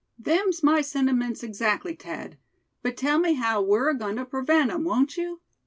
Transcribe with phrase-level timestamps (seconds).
[0.17, 2.39] "Them's my sentiments exactly, Thad;
[2.81, 5.41] but tell me how we're agoin' to prevent 'em, won't you?